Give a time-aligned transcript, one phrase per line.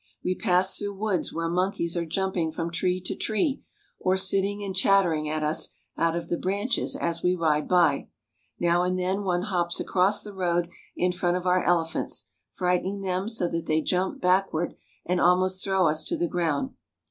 [0.25, 3.61] We pass through woods where monkeys are jumping from tree to tree,
[3.99, 8.09] or sitting and chattering at us out of the branches as we ride by.
[8.59, 13.29] Now and then one hops across the road in front of our elephants, frightening them
[13.29, 14.73] so that they jump backward,
[15.05, 16.71] and almost throw us to the ground.